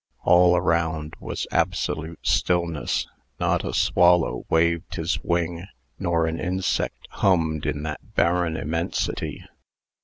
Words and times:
All 0.23 0.57
around 0.57 1.13
was 1.19 1.45
absolute 1.51 2.25
stillness. 2.25 3.07
Not 3.39 3.63
a 3.63 3.71
swallow 3.71 4.47
waved 4.49 4.95
his 4.95 5.23
wing 5.23 5.67
nor 5.99 6.25
an 6.25 6.39
insect 6.39 7.05
hummed 7.11 7.67
in 7.67 7.83
that 7.83 8.15
barren 8.15 8.57
immensity. 8.57 9.45